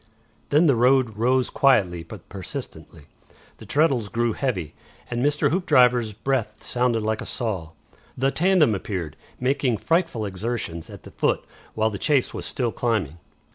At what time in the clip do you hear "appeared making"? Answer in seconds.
8.73-9.77